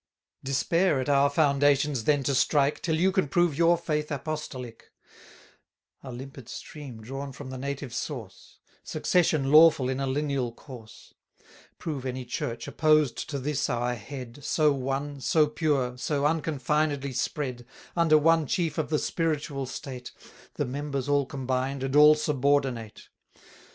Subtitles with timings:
[0.43, 4.89] Despair at our foundations then to strike, Till you can prove your faith Apostolic;
[6.01, 11.13] A limpid stream drawn from the native source; Succession lawful in a lineal course.
[11.77, 17.63] Prove any Church, opposed to this our head, So one, so pure, so unconfinedly spread,
[17.95, 20.13] Under one chief of the spiritual state,
[20.55, 23.09] The members all combined, and all subordinate.